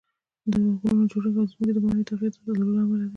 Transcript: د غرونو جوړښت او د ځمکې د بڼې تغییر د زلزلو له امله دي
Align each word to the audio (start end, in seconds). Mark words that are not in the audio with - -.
د 0.51 0.53
غرونو 0.79 1.03
جوړښت 1.11 1.37
او 1.37 1.43
د 1.43 1.49
ځمکې 1.51 1.67
د 1.75 1.77
بڼې 1.83 2.03
تغییر 2.09 2.31
د 2.33 2.35
زلزلو 2.37 2.73
له 2.75 2.81
امله 2.83 2.97
دي 3.03 3.09